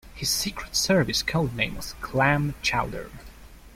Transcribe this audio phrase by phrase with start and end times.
[0.15, 3.11] His Secret Service codename was Clam Chowder.